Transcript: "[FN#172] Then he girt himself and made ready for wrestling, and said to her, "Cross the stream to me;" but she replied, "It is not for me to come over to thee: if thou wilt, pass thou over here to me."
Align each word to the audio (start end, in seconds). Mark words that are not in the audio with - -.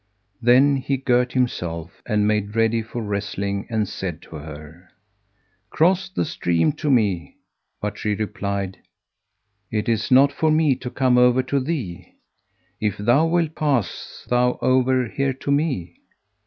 "[FN#172] 0.41 0.45
Then 0.45 0.75
he 0.77 0.97
girt 0.97 1.33
himself 1.33 2.01
and 2.07 2.27
made 2.27 2.55
ready 2.55 2.81
for 2.81 3.03
wrestling, 3.03 3.67
and 3.69 3.87
said 3.87 4.19
to 4.23 4.37
her, 4.37 4.89
"Cross 5.69 6.09
the 6.09 6.25
stream 6.25 6.71
to 6.71 6.89
me;" 6.89 7.35
but 7.79 7.99
she 7.99 8.15
replied, 8.15 8.79
"It 9.69 9.87
is 9.87 10.09
not 10.09 10.31
for 10.33 10.49
me 10.49 10.75
to 10.75 10.89
come 10.89 11.19
over 11.19 11.43
to 11.43 11.59
thee: 11.59 12.15
if 12.79 12.97
thou 12.97 13.27
wilt, 13.27 13.53
pass 13.53 14.25
thou 14.27 14.57
over 14.59 15.07
here 15.07 15.33
to 15.33 15.51
me." 15.51 15.99